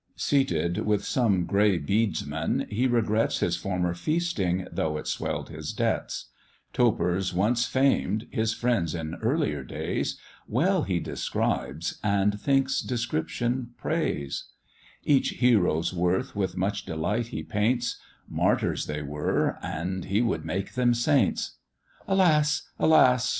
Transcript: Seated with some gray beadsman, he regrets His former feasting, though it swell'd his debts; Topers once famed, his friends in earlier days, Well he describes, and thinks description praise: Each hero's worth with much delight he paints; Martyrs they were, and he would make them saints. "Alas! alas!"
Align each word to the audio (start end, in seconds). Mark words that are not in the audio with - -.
Seated 0.15 0.79
with 0.79 1.03
some 1.05 1.45
gray 1.45 1.77
beadsman, 1.77 2.65
he 2.71 2.87
regrets 2.87 3.39
His 3.39 3.55
former 3.55 3.93
feasting, 3.93 4.67
though 4.71 4.97
it 4.97 5.05
swell'd 5.05 5.49
his 5.49 5.71
debts; 5.73 6.29
Topers 6.73 7.35
once 7.35 7.67
famed, 7.67 8.25
his 8.31 8.51
friends 8.51 8.95
in 8.95 9.13
earlier 9.21 9.63
days, 9.63 10.17
Well 10.47 10.81
he 10.81 10.99
describes, 10.99 11.99
and 12.01 12.41
thinks 12.41 12.81
description 12.81 13.75
praise: 13.77 14.45
Each 15.03 15.33
hero's 15.33 15.93
worth 15.93 16.35
with 16.35 16.57
much 16.57 16.83
delight 16.87 17.27
he 17.27 17.43
paints; 17.43 17.99
Martyrs 18.27 18.87
they 18.87 19.03
were, 19.03 19.59
and 19.61 20.05
he 20.05 20.23
would 20.23 20.43
make 20.43 20.73
them 20.73 20.95
saints. 20.95 21.59
"Alas! 22.07 22.67
alas!" 22.79 23.29